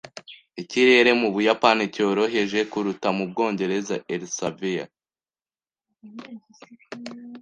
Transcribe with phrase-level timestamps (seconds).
[0.61, 3.95] Ikirere mu Buyapani cyoroheje kuruta mu Bwongereza.
[4.13, 4.85] (ellasevia)